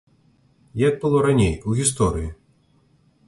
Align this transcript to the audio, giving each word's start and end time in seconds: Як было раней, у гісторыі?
Як 0.87 0.95
было 1.03 1.19
раней, 1.27 1.53
у 1.71 1.77
гісторыі? 1.79 2.29